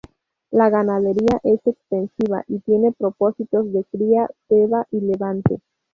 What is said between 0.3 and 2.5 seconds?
La ganadería es extensiva